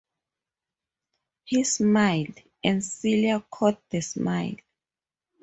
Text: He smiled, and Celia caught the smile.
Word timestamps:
He 1.43 1.63
smiled, 1.63 2.41
and 2.63 2.83
Celia 2.83 3.39
caught 3.51 3.87
the 3.91 4.01
smile. 4.01 4.55